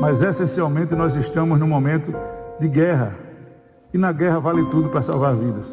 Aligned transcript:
mas 0.00 0.22
essencialmente 0.22 0.94
nós 0.94 1.14
estamos 1.14 1.60
num 1.60 1.68
momento 1.68 2.14
de 2.58 2.66
guerra. 2.66 3.14
E 3.92 3.98
na 3.98 4.10
guerra 4.12 4.40
vale 4.40 4.64
tudo 4.70 4.88
para 4.88 5.02
salvar 5.02 5.36
vidas. 5.36 5.66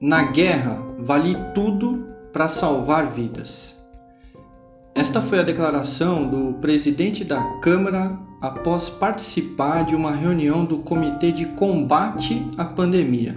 Na 0.00 0.24
guerra 0.24 0.82
vale 0.98 1.36
tudo 1.54 2.04
para 2.32 2.48
salvar 2.48 3.06
vidas. 3.06 3.80
Esta 4.94 5.22
foi 5.22 5.38
a 5.38 5.44
declaração 5.44 6.26
do 6.26 6.54
presidente 6.54 7.24
da 7.24 7.40
Câmara 7.60 8.18
após 8.40 8.90
participar 8.90 9.84
de 9.84 9.94
uma 9.94 10.10
reunião 10.10 10.64
do 10.64 10.78
Comitê 10.78 11.30
de 11.30 11.46
Combate 11.54 12.50
à 12.58 12.64
Pandemia. 12.64 13.36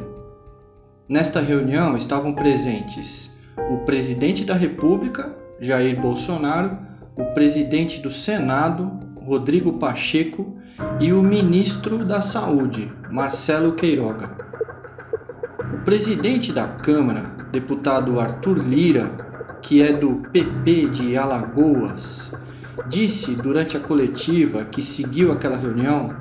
Nesta 1.08 1.42
reunião 1.42 1.96
estavam 1.96 2.34
presentes 2.34 3.32
o 3.70 3.78
presidente 3.86 4.44
da 4.44 4.56
República, 4.56 5.36
Jair 5.60 6.02
Bolsonaro, 6.02 6.78
o 7.18 7.24
presidente 7.34 8.02
do 8.02 8.10
Senado, 8.10 9.00
Rodrigo 9.16 9.74
Pacheco, 9.74 10.58
e 11.00 11.14
o 11.14 11.24
ministro 11.24 12.04
da 12.04 12.20
Saúde, 12.20 12.92
Marcelo 13.10 13.74
Queiroga. 13.74 14.32
O 15.74 15.78
presidente 15.86 16.52
da 16.52 16.68
Câmara, 16.68 17.34
deputado 17.52 18.20
Arthur 18.20 18.58
Lira, 18.58 19.10
que 19.62 19.82
é 19.82 19.94
do 19.94 20.18
PP 20.32 20.90
de 20.90 21.18
Alagoas, 21.18 22.34
disse 22.90 23.34
durante 23.34 23.78
a 23.78 23.80
coletiva 23.80 24.66
que 24.66 24.82
seguiu 24.82 25.32
aquela 25.32 25.58
reunião 25.58 26.14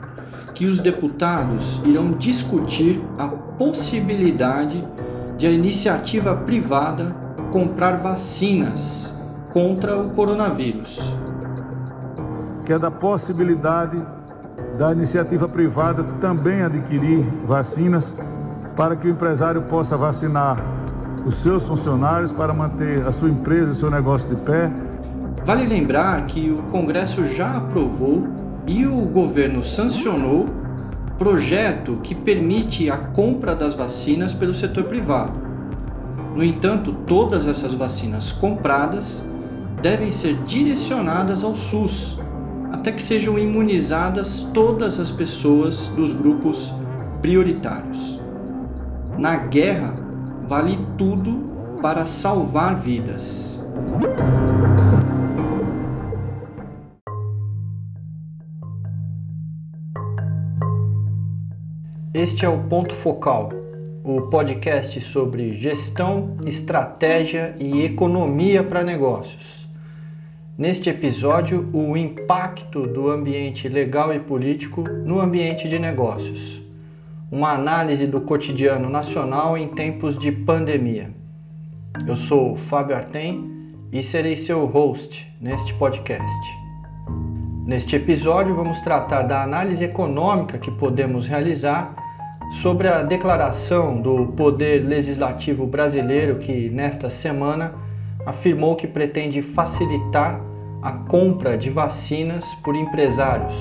que 0.55 0.67
os 0.67 0.79
deputados 0.79 1.81
irão 1.85 2.13
discutir 2.13 3.03
a 3.19 3.27
possibilidade 3.27 4.87
de 5.37 5.49
a 5.49 5.51
iniciativa 5.51 6.37
privada 6.37 7.15
comprar 7.51 7.97
vacinas 7.97 9.14
contra 9.55 9.97
o 9.97 10.11
coronavírus. 10.11 10.99
Que 12.67 12.73
é 12.73 12.79
da 12.79 12.91
possibilidade 12.91 13.97
da 14.77 14.91
iniciativa 14.91 15.49
privada 15.49 16.03
também 16.21 16.61
adquirir 16.61 17.25
vacinas 17.47 18.13
para 18.77 18.97
que 18.97 19.07
o 19.07 19.11
empresário 19.11 19.63
possa 19.63 19.97
vacinar 19.97 20.59
os 21.25 21.37
seus 21.37 21.63
funcionários 21.63 22.33
para 22.33 22.53
manter 22.53 23.07
a 23.07 23.13
sua 23.13 23.31
empresa 23.31 23.71
e 23.71 23.77
seu 23.77 23.89
negócio 23.89 24.29
de 24.29 24.35
pé. 24.43 24.69
Vale 25.45 25.67
lembrar 25.67 26.27
que 26.27 26.51
o 26.51 26.65
Congresso 26.65 27.25
já 27.29 27.57
aprovou 27.57 28.27
e 28.67 28.85
o 28.85 29.03
governo 29.03 29.63
sancionou 29.63 30.47
projeto 31.17 32.01
que 32.03 32.13
permite 32.13 32.91
a 32.91 32.97
compra 32.97 33.55
das 33.55 33.73
vacinas 33.73 34.35
pelo 34.35 34.53
setor 34.53 34.85
privado. 34.85 35.33
No 36.35 36.43
entanto, 36.43 36.93
todas 37.07 37.47
essas 37.47 37.73
vacinas 37.73 38.33
compradas 38.33 39.23
devem 39.85 40.11
ser 40.11 40.37
direcionadas 40.45 41.45
ao 41.45 41.55
SUS, 41.55 42.19
até 42.73 42.91
que 42.91 43.03
sejam 43.03 43.39
imunizadas 43.39 44.41
todas 44.55 44.99
as 44.99 45.11
pessoas 45.11 45.89
dos 45.89 46.15
grupos 46.15 46.73
prioritários. 47.21 48.19
Na 49.19 49.37
guerra, 49.37 49.95
vale 50.49 50.79
tudo 50.97 51.77
para 51.83 52.07
salvar 52.07 52.81
vidas. 52.81 53.61
Este 62.15 62.47
é 62.47 62.49
o 62.49 62.63
Ponto 62.69 62.95
Focal 62.95 63.51
o 64.05 64.21
podcast 64.21 65.01
sobre 65.01 65.55
gestão, 65.55 66.37
estratégia 66.45 67.57
e 67.59 67.85
economia 67.85 68.63
para 68.63 68.85
negócios. 68.85 69.64
Neste 70.57 70.89
episódio, 70.89 71.69
o 71.73 71.97
impacto 71.97 72.87
do 72.87 73.11
ambiente 73.11 73.69
legal 73.69 74.15
e 74.15 74.21
político 74.21 74.83
no 74.83 75.21
ambiente 75.21 75.69
de 75.69 75.81
negócios. 75.81 76.63
Uma 77.29 77.55
análise 77.55 78.07
do 78.07 78.21
cotidiano 78.21 78.89
nacional 78.89 79.59
em 79.59 79.67
tempos 79.67 80.17
de 80.17 80.31
pandemia. 80.31 81.11
Eu 82.07 82.15
sou 82.15 82.55
Fábio 82.55 82.95
Artem 82.95 83.75
e 83.91 84.01
serei 84.01 84.37
seu 84.37 84.65
host 84.65 85.29
neste 85.41 85.75
podcast. 85.75 86.47
Neste 87.67 87.97
episódio, 87.97 88.55
vamos 88.55 88.81
tratar 88.81 89.23
da 89.23 89.43
análise 89.43 89.83
econômica 89.83 90.57
que 90.57 90.71
podemos 90.71 91.27
realizar 91.27 91.97
sobre 92.53 92.87
a 92.87 93.03
declaração 93.03 94.01
do 94.01 94.29
Poder 94.29 94.87
Legislativo 94.87 95.67
brasileiro 95.67 96.37
que, 96.37 96.71
nesta 96.71 97.11
semana, 97.11 97.75
afirmou 98.27 98.77
que 98.77 98.87
pretende 98.87 99.43
facilitar 99.43 100.41
a 100.83 100.93
compra 100.93 101.57
de 101.57 101.71
vacinas 101.71 102.45
por 102.63 102.75
empresários, 102.75 103.55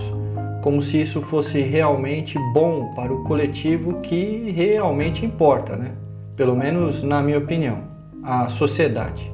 como 0.61 0.81
se 0.81 1.01
isso 1.01 1.21
fosse 1.21 1.61
realmente 1.61 2.37
bom 2.53 2.93
para 2.93 3.13
o 3.13 3.23
coletivo 3.23 4.01
que 4.01 4.51
realmente 4.51 5.25
importa, 5.25 5.75
né? 5.75 5.91
pelo 6.35 6.55
menos 6.55 7.03
na 7.03 7.21
minha 7.21 7.37
opinião, 7.37 7.83
a 8.23 8.47
sociedade. 8.47 9.31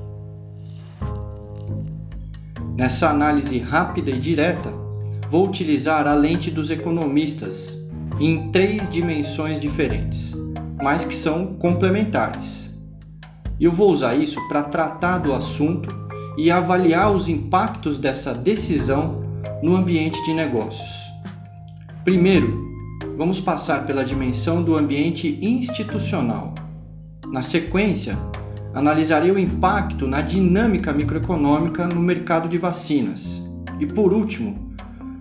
Nessa 2.78 3.10
análise 3.10 3.58
rápida 3.60 4.12
e 4.12 4.20
direta, 4.20 4.72
vou 5.30 5.46
utilizar 5.46 6.08
a 6.08 6.14
lente 6.14 6.50
dos 6.50 6.72
economistas 6.72 7.78
em 8.20 8.52
três 8.52 8.90
dimensões 8.90 9.60
diferentes, 9.60 10.36
mas 10.82 11.06
que 11.06 11.14
são 11.14 11.56
complementares. 11.56 12.69
Eu 13.60 13.74
vou 13.74 13.92
usar 13.92 14.16
isso 14.16 14.40
para 14.48 14.64
tratar 14.64 15.18
do 15.18 15.34
assunto 15.34 15.94
e 16.38 16.50
avaliar 16.50 17.12
os 17.12 17.28
impactos 17.28 17.98
dessa 17.98 18.34
decisão 18.34 19.22
no 19.62 19.76
ambiente 19.76 20.24
de 20.24 20.34
negócios. 20.34 20.90
Primeiro, 22.06 22.58
vamos 23.18 23.42
passar 23.42 23.86
pela 23.86 24.06
dimensão 24.06 24.64
do 24.64 24.78
ambiente 24.78 25.38
institucional. 25.42 26.54
Na 27.28 27.42
sequência, 27.42 28.18
analisarei 28.74 29.30
o 29.30 29.38
impacto 29.38 30.08
na 30.08 30.22
dinâmica 30.22 30.94
microeconômica 30.94 31.86
no 31.86 32.00
mercado 32.00 32.48
de 32.48 32.58
vacinas. 32.58 33.46
E 33.78 33.86
por 33.86 34.14
último, 34.14 34.74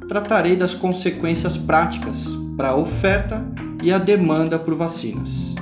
tratarei 0.09 0.55
das 0.55 0.75
consequências 0.75 1.57
práticas 1.57 2.39
para 2.57 2.69
a 2.69 2.77
oferta 2.77 3.45
e 3.83 3.93
a 3.93 3.99
demanda 3.99 4.61
por 4.61 4.77
vacinas. 4.77 5.57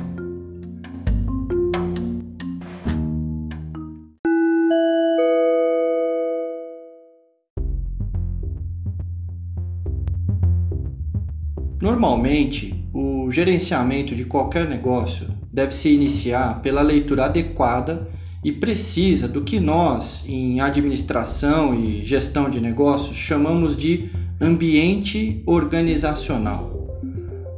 Normalmente, 11.96 12.74
o 12.92 13.30
gerenciamento 13.32 14.14
de 14.14 14.26
qualquer 14.26 14.68
negócio 14.68 15.28
deve 15.50 15.72
se 15.72 15.88
iniciar 15.88 16.60
pela 16.60 16.82
leitura 16.82 17.24
adequada 17.24 18.06
e 18.44 18.52
precisa 18.52 19.26
do 19.26 19.40
que 19.40 19.58
nós, 19.58 20.22
em 20.28 20.60
administração 20.60 21.74
e 21.74 22.04
gestão 22.04 22.50
de 22.50 22.60
negócios, 22.60 23.16
chamamos 23.16 23.74
de 23.74 24.10
ambiente 24.38 25.42
organizacional. 25.46 26.70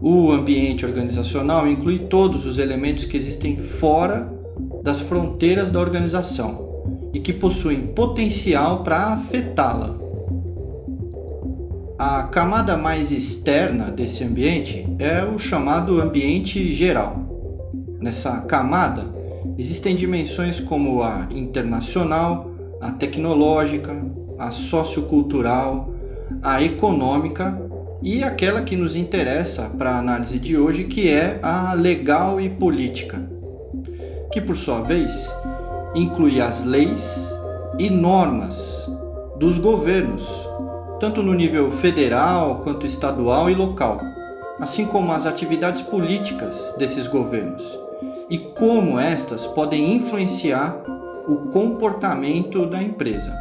O 0.01 0.31
ambiente 0.31 0.87
organizacional 0.87 1.67
inclui 1.67 1.99
todos 1.99 2.47
os 2.47 2.59
elementos 2.59 3.07
que 3.07 3.17
existem 3.17 3.57
fora 3.57 4.33
das 4.85 5.01
fronteiras 5.01 5.69
da 5.69 5.81
organização 5.81 6.87
e 7.13 7.19
que 7.19 7.33
possuem 7.33 7.89
potencial 7.89 8.85
para 8.85 9.15
afetá-la. 9.15 9.98
A 11.99 12.23
camada 12.23 12.77
mais 12.77 13.11
externa 13.11 13.87
desse 13.91 14.23
ambiente 14.23 14.87
é 15.01 15.25
o 15.25 15.37
chamado 15.37 16.01
ambiente 16.01 16.73
geral. 16.73 17.17
Nessa 18.01 18.41
camada 18.43 19.05
existem 19.59 19.97
dimensões 19.97 20.61
como 20.61 21.03
a 21.03 21.27
internacional, 21.33 22.53
a 22.81 22.93
tecnológica, 22.93 24.01
a 24.39 24.53
sociocultural, 24.53 25.93
a 26.41 26.63
econômica 26.63 27.61
e 28.01 28.23
aquela 28.23 28.63
que 28.63 28.77
nos 28.77 28.95
interessa 28.95 29.63
para 29.77 29.91
a 29.91 29.99
análise 29.99 30.39
de 30.39 30.57
hoje, 30.57 30.85
que 30.85 31.11
é 31.11 31.41
a 31.43 31.73
legal 31.73 32.41
e 32.41 32.49
política, 32.49 33.29
que 34.33 34.41
por 34.41 34.57
sua 34.57 34.83
vez 34.83 35.35
inclui 35.97 36.41
as 36.41 36.63
leis 36.63 37.37
e 37.77 37.91
normas 37.91 38.89
dos 39.41 39.59
governos, 39.59 40.48
tanto 40.99 41.23
no 41.23 41.35
nível 41.35 41.71
federal 41.71 42.61
quanto 42.63 42.87
estadual 42.87 43.49
e 43.49 43.55
local, 43.55 44.01
assim 44.61 44.87
como 44.87 45.13
as 45.13 45.27
atividades 45.27 45.83
políticas 45.83 46.75
desses 46.79 47.07
governos 47.07 47.79
e 48.31 48.39
como 48.39 48.99
estas 48.99 49.47
podem 49.47 49.95
influenciar 49.95 50.83
o 51.27 51.51
comportamento 51.51 52.67
da 52.67 52.83
empresa. 52.83 53.35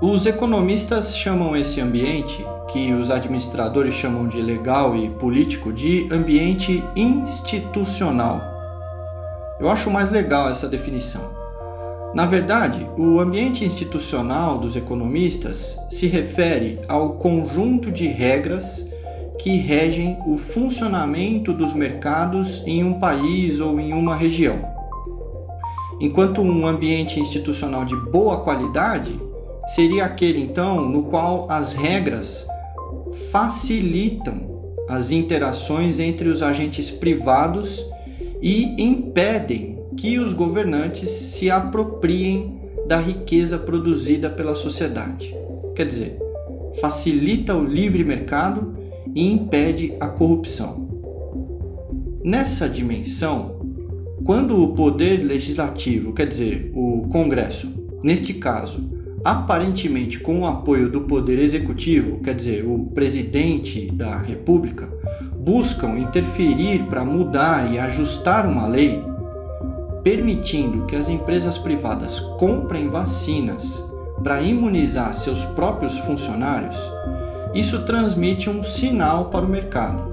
Os 0.00 0.26
economistas 0.26 1.16
chamam 1.16 1.56
esse 1.56 1.80
ambiente, 1.80 2.46
que 2.68 2.92
os 2.92 3.10
administradores 3.10 3.94
chamam 3.94 4.28
de 4.28 4.40
legal 4.40 4.94
e 4.94 5.10
político, 5.10 5.72
de 5.72 6.08
ambiente 6.12 6.84
institucional. 6.94 8.40
Eu 9.58 9.68
acho 9.68 9.90
mais 9.90 10.08
legal 10.10 10.48
essa 10.48 10.68
definição. 10.68 11.47
Na 12.18 12.26
verdade, 12.26 12.84
o 12.98 13.20
ambiente 13.20 13.64
institucional 13.64 14.58
dos 14.58 14.74
economistas 14.74 15.78
se 15.88 16.08
refere 16.08 16.80
ao 16.88 17.12
conjunto 17.12 17.92
de 17.92 18.08
regras 18.08 18.84
que 19.38 19.50
regem 19.50 20.18
o 20.26 20.36
funcionamento 20.36 21.52
dos 21.52 21.72
mercados 21.72 22.60
em 22.66 22.82
um 22.82 22.94
país 22.94 23.60
ou 23.60 23.78
em 23.78 23.92
uma 23.92 24.16
região. 24.16 24.58
Enquanto 26.00 26.40
um 26.40 26.66
ambiente 26.66 27.20
institucional 27.20 27.84
de 27.84 27.94
boa 27.94 28.40
qualidade 28.40 29.16
seria 29.68 30.04
aquele 30.04 30.40
então 30.40 30.88
no 30.88 31.04
qual 31.04 31.46
as 31.48 31.72
regras 31.72 32.44
facilitam 33.30 34.74
as 34.88 35.12
interações 35.12 36.00
entre 36.00 36.28
os 36.28 36.42
agentes 36.42 36.90
privados 36.90 37.86
e 38.42 38.74
impedem 38.76 39.78
que 39.98 40.18
os 40.20 40.32
governantes 40.32 41.10
se 41.10 41.50
apropriem 41.50 42.60
da 42.86 42.98
riqueza 42.98 43.58
produzida 43.58 44.30
pela 44.30 44.54
sociedade. 44.54 45.34
Quer 45.74 45.86
dizer, 45.86 46.18
facilita 46.80 47.56
o 47.56 47.64
livre 47.64 48.04
mercado 48.04 48.76
e 49.12 49.30
impede 49.30 49.94
a 49.98 50.06
corrupção. 50.06 50.88
Nessa 52.24 52.68
dimensão, 52.68 53.60
quando 54.24 54.62
o 54.62 54.72
poder 54.72 55.18
legislativo, 55.18 56.12
quer 56.12 56.28
dizer, 56.28 56.70
o 56.74 57.08
Congresso, 57.08 57.68
neste 58.02 58.34
caso, 58.34 58.88
aparentemente 59.24 60.20
com 60.20 60.40
o 60.40 60.46
apoio 60.46 60.88
do 60.88 61.02
poder 61.02 61.40
executivo, 61.40 62.20
quer 62.20 62.36
dizer, 62.36 62.64
o 62.64 62.86
presidente 62.94 63.90
da 63.90 64.16
República, 64.16 64.88
buscam 65.38 65.98
interferir 65.98 66.84
para 66.84 67.04
mudar 67.04 67.72
e 67.72 67.78
ajustar 67.78 68.46
uma 68.46 68.68
lei, 68.68 69.02
permitindo 70.02 70.86
que 70.86 70.96
as 70.96 71.08
empresas 71.08 71.58
privadas 71.58 72.20
comprem 72.38 72.88
vacinas 72.88 73.84
para 74.22 74.40
imunizar 74.40 75.14
seus 75.14 75.44
próprios 75.44 75.98
funcionários, 75.98 76.76
isso 77.54 77.84
transmite 77.84 78.50
um 78.50 78.62
sinal 78.62 79.26
para 79.26 79.44
o 79.44 79.48
mercado. 79.48 80.12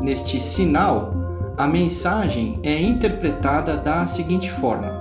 Neste 0.00 0.40
sinal, 0.40 1.12
a 1.56 1.68
mensagem 1.68 2.58
é 2.62 2.80
interpretada 2.80 3.76
da 3.76 4.06
seguinte 4.06 4.50
forma: 4.50 4.92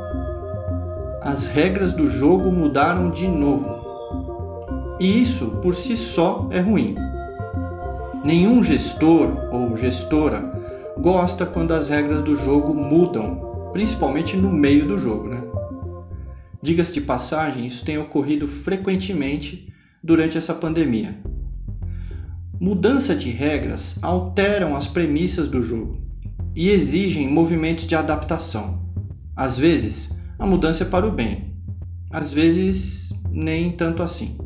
as 1.21 1.47
regras 1.47 1.93
do 1.93 2.07
jogo 2.07 2.51
mudaram 2.51 3.09
de 3.09 3.27
novo. 3.27 3.79
E 4.99 5.21
isso 5.21 5.47
por 5.61 5.73
si 5.73 5.97
só 5.97 6.47
é 6.51 6.59
ruim. 6.59 6.95
Nenhum 8.23 8.61
gestor 8.61 9.49
ou 9.51 9.75
gestora 9.75 10.51
gosta 10.99 11.45
quando 11.45 11.73
as 11.73 11.89
regras 11.89 12.21
do 12.21 12.35
jogo 12.35 12.73
mudam, 12.73 13.50
principalmente 13.71 14.35
no 14.35 14.51
meio 14.51 14.87
do 14.87 14.97
jogo, 14.97 15.27
né? 15.27 15.43
Diga-se 16.61 16.93
de 16.93 17.01
passagem, 17.01 17.65
isso 17.65 17.83
tem 17.83 17.97
ocorrido 17.97 18.47
frequentemente 18.47 19.73
durante 20.03 20.37
essa 20.37 20.53
pandemia. 20.53 21.17
Mudança 22.59 23.15
de 23.15 23.29
regras 23.29 23.97
alteram 24.01 24.75
as 24.75 24.85
premissas 24.85 25.47
do 25.47 25.63
jogo 25.63 25.99
e 26.55 26.69
exigem 26.69 27.27
movimentos 27.27 27.87
de 27.87 27.95
adaptação. 27.95 28.85
Às 29.35 29.57
vezes, 29.57 30.11
a 30.37 30.45
mudança 30.45 30.83
é 30.83 30.87
para 30.87 31.07
o 31.07 31.11
bem, 31.11 31.55
às 32.11 32.31
vezes, 32.31 33.11
nem 33.31 33.71
tanto 33.71 34.03
assim. 34.03 34.37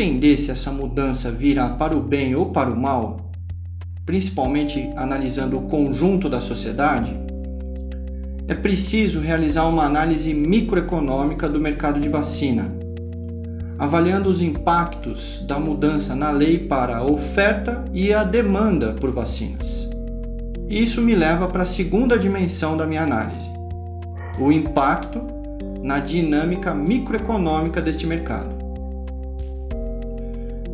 Entender 0.00 0.38
se 0.38 0.50
essa 0.50 0.72
mudança 0.72 1.30
virá 1.30 1.68
para 1.68 1.94
o 1.94 2.00
bem 2.00 2.34
ou 2.34 2.46
para 2.46 2.70
o 2.70 2.80
mal, 2.80 3.30
principalmente 4.06 4.90
analisando 4.96 5.58
o 5.58 5.62
conjunto 5.62 6.26
da 6.26 6.40
sociedade, 6.40 7.14
é 8.48 8.54
preciso 8.54 9.20
realizar 9.20 9.68
uma 9.68 9.84
análise 9.84 10.32
microeconômica 10.32 11.46
do 11.48 11.60
mercado 11.60 12.00
de 12.00 12.08
vacina, 12.08 12.74
avaliando 13.78 14.30
os 14.30 14.40
impactos 14.40 15.44
da 15.46 15.58
mudança 15.58 16.14
na 16.14 16.30
lei 16.30 16.58
para 16.58 16.96
a 16.96 17.04
oferta 17.04 17.84
e 17.92 18.12
a 18.12 18.24
demanda 18.24 18.94
por 18.94 19.12
vacinas. 19.12 19.86
Isso 20.66 21.02
me 21.02 21.14
leva 21.14 21.46
para 21.46 21.64
a 21.64 21.66
segunda 21.66 22.18
dimensão 22.18 22.74
da 22.74 22.86
minha 22.86 23.02
análise: 23.02 23.50
o 24.38 24.50
impacto 24.50 25.20
na 25.82 25.98
dinâmica 25.98 26.74
microeconômica 26.74 27.82
deste 27.82 28.06
mercado. 28.06 28.59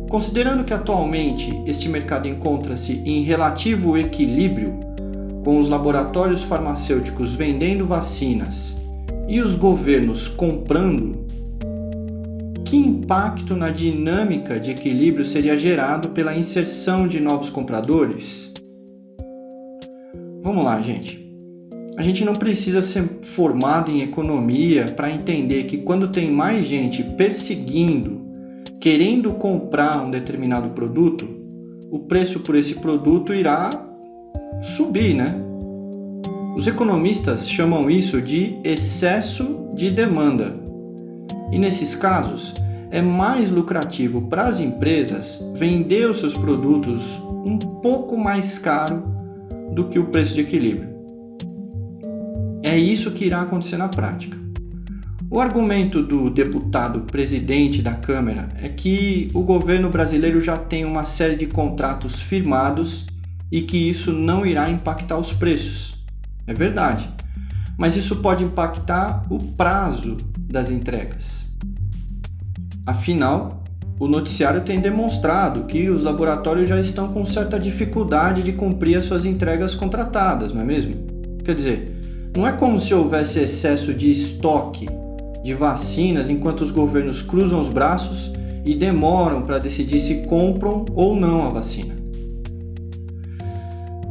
Considerando 0.09 0.63
que 0.63 0.73
atualmente 0.73 1.51
este 1.65 1.89
mercado 1.89 2.29
encontra-se 2.29 3.01
em 3.05 3.23
relativo 3.23 3.97
equilíbrio 3.97 4.79
com 5.43 5.59
os 5.59 5.67
laboratórios 5.67 6.43
farmacêuticos 6.43 7.35
vendendo 7.35 7.85
vacinas 7.85 8.77
e 9.27 9.41
os 9.41 9.55
governos 9.55 10.29
comprando, 10.29 11.25
que 12.63 12.77
impacto 12.77 13.55
na 13.55 13.69
dinâmica 13.69 14.59
de 14.59 14.71
equilíbrio 14.71 15.25
seria 15.25 15.57
gerado 15.57 16.09
pela 16.09 16.35
inserção 16.35 17.07
de 17.07 17.19
novos 17.19 17.49
compradores? 17.49 18.53
Vamos 20.41 20.63
lá, 20.63 20.81
gente. 20.81 21.25
A 21.97 22.03
gente 22.03 22.23
não 22.23 22.33
precisa 22.33 22.81
ser 22.81 23.03
formado 23.23 23.91
em 23.91 24.01
economia 24.01 24.85
para 24.95 25.11
entender 25.11 25.63
que 25.63 25.77
quando 25.77 26.09
tem 26.09 26.31
mais 26.31 26.65
gente 26.65 27.03
perseguindo, 27.03 28.26
querendo 28.79 29.33
comprar 29.33 30.03
um 30.03 30.11
determinado 30.11 30.69
produto, 30.69 31.27
o 31.91 31.99
preço 31.99 32.41
por 32.41 32.55
esse 32.55 32.75
produto 32.75 33.33
irá 33.33 33.69
subir, 34.61 35.13
né? 35.13 35.35
Os 36.55 36.67
economistas 36.67 37.49
chamam 37.49 37.89
isso 37.89 38.21
de 38.21 38.59
excesso 38.63 39.69
de 39.75 39.91
demanda. 39.91 40.55
E 41.51 41.59
nesses 41.59 41.95
casos, 41.95 42.53
é 42.89 43.01
mais 43.01 43.49
lucrativo 43.49 44.23
para 44.23 44.47
as 44.47 44.59
empresas 44.59 45.39
vender 45.55 46.09
os 46.09 46.19
seus 46.19 46.33
produtos 46.33 47.21
um 47.45 47.57
pouco 47.57 48.17
mais 48.17 48.57
caro 48.57 49.03
do 49.73 49.85
que 49.85 49.99
o 49.99 50.05
preço 50.05 50.33
de 50.33 50.41
equilíbrio. 50.41 50.89
É 52.63 52.77
isso 52.77 53.11
que 53.11 53.25
irá 53.25 53.41
acontecer 53.41 53.77
na 53.77 53.87
prática. 53.87 54.37
O 55.29 55.41
argumento 55.41 56.01
do 56.01 56.29
deputado 56.29 57.01
presidente 57.01 57.81
da 57.81 57.93
Câmara 57.93 58.47
é 58.61 58.69
que 58.69 59.29
o 59.33 59.41
governo 59.41 59.89
brasileiro 59.89 60.39
já 60.39 60.55
tem 60.55 60.85
uma 60.85 61.03
série 61.03 61.35
de 61.35 61.45
contratos 61.45 62.21
firmados 62.21 63.05
e 63.51 63.61
que 63.61 63.77
isso 63.77 64.13
não 64.13 64.45
irá 64.45 64.69
impactar 64.69 65.17
os 65.17 65.33
preços. 65.33 66.01
É 66.47 66.53
verdade, 66.53 67.09
mas 67.77 67.97
isso 67.97 68.15
pode 68.17 68.41
impactar 68.45 69.25
o 69.29 69.37
prazo 69.37 70.15
das 70.39 70.71
entregas. 70.71 71.45
Afinal, 72.85 73.65
o 73.99 74.07
noticiário 74.07 74.61
tem 74.61 74.79
demonstrado 74.79 75.65
que 75.65 75.89
os 75.89 76.05
laboratórios 76.05 76.69
já 76.69 76.79
estão 76.79 77.09
com 77.09 77.25
certa 77.25 77.59
dificuldade 77.59 78.43
de 78.43 78.53
cumprir 78.53 78.95
as 78.95 79.03
suas 79.03 79.25
entregas 79.25 79.75
contratadas, 79.75 80.53
não 80.53 80.61
é 80.61 80.65
mesmo? 80.65 80.93
Quer 81.43 81.53
dizer, 81.53 82.31
não 82.33 82.47
é 82.47 82.53
como 82.53 82.79
se 82.79 82.93
houvesse 82.93 83.39
excesso 83.39 83.93
de 83.93 84.09
estoque 84.09 84.85
de 85.47 85.53
vacinas 85.53 86.29
enquanto 86.29 86.59
os 86.59 86.71
governos 86.71 87.21
cruzam 87.21 87.61
os 87.61 87.69
braços 87.69 88.33
e 88.65 88.75
demoram 88.75 89.43
para 89.43 89.57
decidir 89.57 89.97
se 89.97 90.15
compram 90.23 90.83
ou 90.93 91.15
não 91.15 91.47
a 91.47 91.49
vacina. 91.49 91.95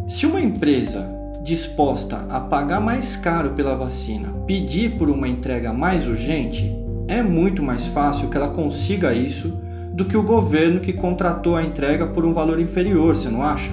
Se 0.08 0.24
uma 0.24 0.40
empresa 0.40 1.06
disposta 1.44 2.24
a 2.30 2.40
pagar 2.40 2.80
mais 2.80 3.16
caro 3.16 3.50
pela 3.50 3.76
vacina 3.76 4.30
pedir 4.46 4.96
por 4.96 5.10
uma 5.10 5.28
entrega 5.28 5.74
mais 5.74 6.08
urgente, 6.08 6.74
é 7.06 7.22
muito 7.22 7.62
mais 7.62 7.86
fácil 7.86 8.30
que 8.30 8.36
ela 8.38 8.48
consiga 8.48 9.12
isso 9.12 9.52
do 9.92 10.06
que 10.06 10.16
o 10.16 10.22
governo 10.22 10.80
que 10.80 10.94
contratou 10.94 11.54
a 11.54 11.62
entrega 11.62 12.06
por 12.06 12.24
um 12.24 12.32
valor 12.32 12.58
inferior, 12.58 13.14
você 13.14 13.28
não 13.28 13.42
acha? 13.42 13.70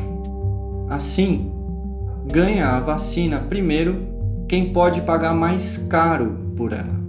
Assim, 0.89 1.49
ganha 2.29 2.67
a 2.67 2.81
vacina 2.81 3.39
primeiro 3.39 4.05
quem 4.49 4.73
pode 4.73 4.99
pagar 5.03 5.33
mais 5.33 5.77
caro 5.77 6.37
por 6.57 6.73
ela. 6.73 7.02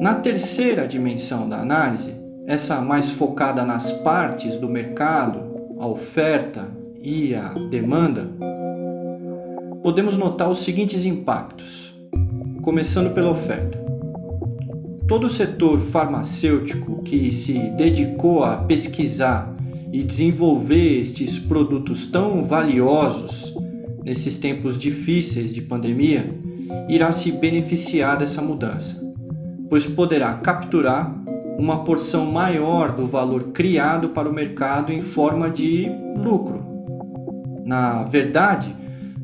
Na 0.00 0.14
terceira 0.14 0.86
dimensão 0.86 1.48
da 1.48 1.58
análise, 1.58 2.14
essa 2.46 2.80
mais 2.80 3.10
focada 3.10 3.64
nas 3.64 3.90
partes 3.90 4.56
do 4.56 4.68
mercado, 4.68 5.74
a 5.80 5.86
oferta 5.86 6.70
e 7.02 7.34
a 7.34 7.48
demanda, 7.70 8.28
podemos 9.82 10.16
notar 10.16 10.48
os 10.50 10.60
seguintes 10.60 11.04
impactos. 11.04 11.92
Começando 12.62 13.12
pela 13.12 13.30
oferta. 13.30 13.78
Todo 15.08 15.24
o 15.24 15.30
setor 15.30 15.80
farmacêutico 15.80 17.02
que 17.02 17.32
se 17.32 17.70
dedicou 17.70 18.44
a 18.44 18.58
pesquisar 18.58 19.55
e 19.96 20.02
desenvolver 20.02 21.00
estes 21.00 21.38
produtos 21.38 22.06
tão 22.06 22.44
valiosos 22.44 23.54
nesses 24.04 24.36
tempos 24.36 24.78
difíceis 24.78 25.54
de 25.54 25.62
pandemia, 25.62 26.38
irá 26.86 27.10
se 27.12 27.32
beneficiar 27.32 28.18
dessa 28.18 28.42
mudança, 28.42 29.02
pois 29.70 29.86
poderá 29.86 30.34
capturar 30.34 31.18
uma 31.58 31.82
porção 31.82 32.26
maior 32.26 32.92
do 32.92 33.06
valor 33.06 33.44
criado 33.54 34.10
para 34.10 34.28
o 34.28 34.34
mercado 34.34 34.92
em 34.92 35.00
forma 35.00 35.48
de 35.48 35.90
lucro. 36.14 36.62
Na 37.64 38.02
verdade, 38.02 38.76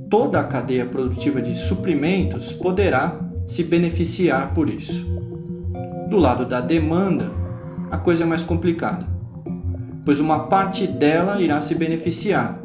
toda 0.09 0.41
a 0.41 0.45
cadeia 0.45 0.87
produtiva 0.87 1.43
de 1.43 1.55
suprimentos 1.55 2.51
poderá 2.51 3.21
se 3.47 3.63
beneficiar 3.63 4.55
por 4.55 4.71
isso. 4.71 5.07
Do 6.09 6.17
lado 6.17 6.47
da 6.47 6.63
demanda, 6.63 7.31
a 7.91 7.99
coisa 7.99 8.23
é 8.23 8.27
mais 8.27 8.43
complicada, 8.43 9.12
pois 10.05 10.21
uma 10.21 10.41
parte 10.41 10.87
dela 10.87 11.41
irá 11.41 11.61
se 11.61 11.75
beneficiar, 11.75 12.59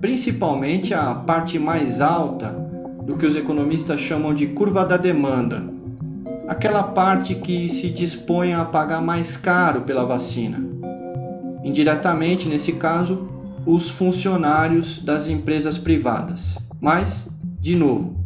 principalmente 0.00 0.92
a 0.92 1.14
parte 1.14 1.58
mais 1.58 2.00
alta 2.00 2.50
do 3.06 3.16
que 3.16 3.26
os 3.26 3.36
economistas 3.36 4.00
chamam 4.00 4.34
de 4.34 4.48
curva 4.48 4.84
da 4.84 4.96
demanda, 4.96 5.62
aquela 6.48 6.82
parte 6.82 7.34
que 7.34 7.68
se 7.68 7.88
dispõe 7.90 8.52
a 8.52 8.64
pagar 8.64 9.00
mais 9.00 9.36
caro 9.36 9.82
pela 9.82 10.04
vacina. 10.04 10.60
Indiretamente, 11.64 12.48
nesse 12.48 12.72
caso, 12.72 13.28
os 13.64 13.88
funcionários 13.88 14.98
das 14.98 15.28
empresas 15.28 15.78
privadas. 15.78 16.58
Mas, 16.80 17.28
de 17.60 17.76
novo, 17.76 18.16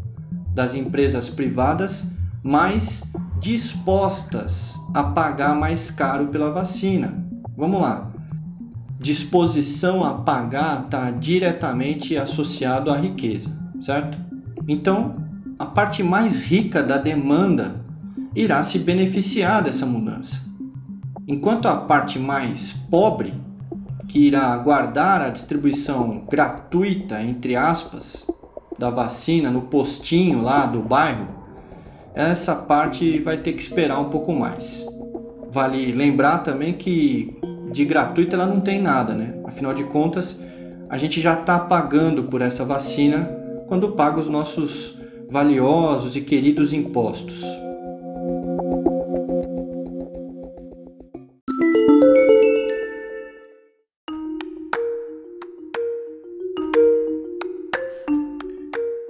das 0.54 0.74
empresas 0.74 1.28
privadas 1.28 2.06
mais 2.42 3.02
dispostas 3.38 4.74
a 4.94 5.02
pagar 5.04 5.54
mais 5.54 5.90
caro 5.90 6.28
pela 6.28 6.50
vacina. 6.50 7.22
Vamos 7.56 7.80
lá. 7.80 8.10
Disposição 8.98 10.02
a 10.02 10.14
pagar 10.14 10.84
está 10.84 11.10
diretamente 11.10 12.16
associado 12.16 12.90
à 12.90 12.96
riqueza, 12.96 13.50
certo? 13.80 14.18
Então, 14.66 15.16
a 15.58 15.66
parte 15.66 16.02
mais 16.02 16.40
rica 16.40 16.82
da 16.82 16.96
demanda 16.96 17.84
irá 18.34 18.62
se 18.62 18.78
beneficiar 18.78 19.62
dessa 19.62 19.86
mudança. 19.86 20.40
Enquanto 21.28 21.66
a 21.66 21.76
parte 21.76 22.18
mais 22.18 22.72
pobre, 22.72 23.32
que 24.08 24.20
irá 24.20 24.52
aguardar 24.52 25.20
a 25.20 25.30
distribuição 25.30 26.24
gratuita, 26.30 27.22
entre 27.22 27.56
aspas, 27.56 28.26
da 28.78 28.90
vacina 28.90 29.50
no 29.50 29.62
postinho 29.62 30.42
lá 30.42 30.66
do 30.66 30.80
bairro, 30.80 31.28
essa 32.14 32.54
parte 32.54 33.18
vai 33.20 33.36
ter 33.36 33.52
que 33.52 33.60
esperar 33.60 33.98
um 34.00 34.08
pouco 34.08 34.32
mais. 34.32 34.86
Vale 35.50 35.92
lembrar 35.92 36.38
também 36.38 36.72
que 36.72 37.36
de 37.70 37.84
gratuito 37.84 38.34
ela 38.34 38.46
não 38.46 38.60
tem 38.60 38.80
nada, 38.80 39.14
né? 39.14 39.34
Afinal 39.44 39.74
de 39.74 39.84
contas, 39.84 40.40
a 40.88 40.96
gente 40.96 41.20
já 41.20 41.34
está 41.34 41.58
pagando 41.58 42.24
por 42.24 42.40
essa 42.40 42.64
vacina 42.64 43.30
quando 43.66 43.92
paga 43.92 44.20
os 44.20 44.28
nossos 44.28 44.96
valiosos 45.28 46.16
e 46.16 46.20
queridos 46.20 46.72
impostos. 46.72 47.44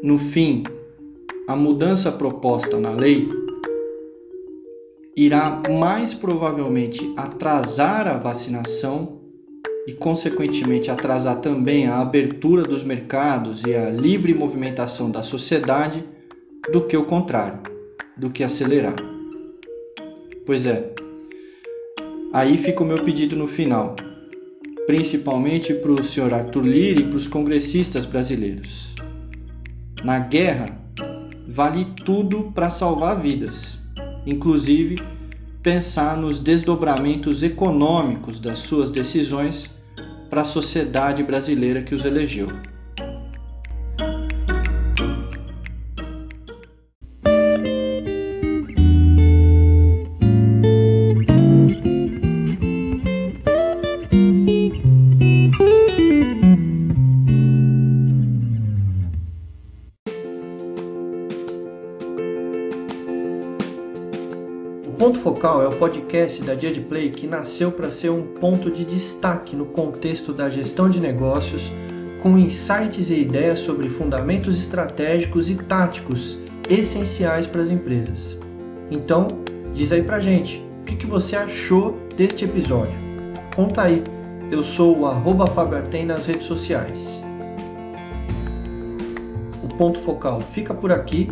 No 0.03 0.19
fim, 0.19 0.63
a 1.49 1.57
mudança 1.57 2.13
proposta 2.13 2.79
na 2.79 2.91
lei 2.91 3.29
irá 5.17 5.63
mais 5.71 6.13
provavelmente 6.13 7.11
atrasar 7.17 8.07
a 8.07 8.19
vacinação 8.19 9.19
e, 9.87 9.93
consequentemente, 9.93 10.91
atrasar 10.91 11.41
também 11.41 11.87
a 11.87 12.01
abertura 12.01 12.65
dos 12.65 12.83
mercados 12.83 13.63
e 13.65 13.75
a 13.75 13.89
livre 13.89 14.35
movimentação 14.35 15.11
da 15.11 15.23
sociedade 15.23 16.05
do 16.71 16.83
que 16.83 16.97
o 16.97 17.05
contrário, 17.05 17.61
do 18.17 18.29
que 18.29 18.45
acelerar. 18.45 18.97
Pois 20.45 20.67
é, 20.67 20.93
aí 22.33 22.59
fica 22.59 22.83
o 22.83 22.87
meu 22.87 23.03
pedido 23.03 23.35
no 23.37 23.47
final, 23.47 23.97
principalmente 24.87 25.73
para 25.73 25.93
o 25.93 26.03
senhor 26.03 26.35
Arthur 26.35 26.65
Lira 26.65 27.01
e 27.01 27.05
para 27.05 27.17
os 27.17 27.27
congressistas 27.27 28.05
brasileiros. 28.05 28.95
Na 30.05 30.19
guerra, 30.19 30.79
vale 31.49 31.87
tudo 32.05 32.53
para 32.53 32.69
salvar 32.69 33.21
vidas, 33.21 33.86
inclusive 34.27 34.97
pensar 35.63 36.17
nos 36.17 36.39
desdobramentos 36.39 37.43
econômicos 37.43 38.39
das 38.41 38.59
suas 38.59 38.91
decisões 38.91 39.75
para 40.29 40.43
a 40.43 40.45
sociedade 40.45 41.23
brasileira 41.23 41.83
que 41.83 41.95
os 41.95 42.05
elegeu. 42.05 42.49
Focal 65.47 65.63
é 65.63 65.69
o 65.69 65.79
podcast 65.79 66.43
da 66.43 66.57
Dia 66.57 66.73
de 66.73 66.81
Play 66.81 67.09
que 67.09 67.25
nasceu 67.25 67.71
para 67.71 67.89
ser 67.89 68.11
um 68.11 68.21
ponto 68.21 68.69
de 68.69 68.85
destaque 68.85 69.55
no 69.55 69.67
contexto 69.67 70.33
da 70.33 70.51
gestão 70.51 70.91
de 70.91 70.99
negócios, 70.99 71.71
com 72.21 72.37
insights 72.37 73.11
e 73.11 73.21
ideias 73.21 73.61
sobre 73.61 73.89
fundamentos 73.89 74.59
estratégicos 74.59 75.49
e 75.49 75.55
táticos 75.55 76.37
essenciais 76.69 77.47
para 77.47 77.63
as 77.63 77.71
empresas. 77.71 78.37
Então, 78.91 79.29
diz 79.73 79.93
aí 79.93 80.03
pra 80.03 80.19
gente, 80.19 80.67
o 80.81 80.85
que, 80.85 80.97
que 80.97 81.07
você 81.07 81.37
achou 81.37 81.97
deste 82.17 82.45
episódio? 82.45 82.99
Conta 83.55 83.83
aí, 83.83 84.03
eu 84.51 84.65
sou 84.65 84.99
o 84.99 85.07
arroba 85.07 85.45
nas 86.05 86.27
redes 86.27 86.47
sociais. 86.49 87.23
O 89.63 89.69
Ponto 89.77 90.01
Focal 90.01 90.41
fica 90.51 90.75
por 90.75 90.91
aqui. 90.91 91.29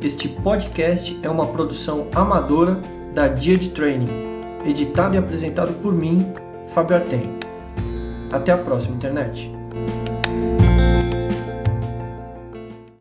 Este 0.00 0.28
podcast 0.28 1.18
é 1.20 1.28
uma 1.28 1.48
produção 1.48 2.06
amadora 2.14 2.80
da 3.16 3.28
Dia 3.28 3.56
de 3.56 3.70
Training, 3.70 4.10
editado 4.66 5.14
e 5.14 5.18
apresentado 5.18 5.72
por 5.80 5.90
mim, 5.90 6.30
Fábio 6.74 6.96
Artem. 6.96 7.22
Até 8.30 8.52
a 8.52 8.58
próxima, 8.58 8.94
internet! 8.94 9.55